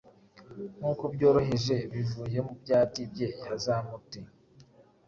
Nkuko 0.77 1.03
byoroheje 1.13 1.75
bivuye 1.93 2.37
mubyati 2.45 3.01
bye 3.11 3.27
yazamute 3.45 4.19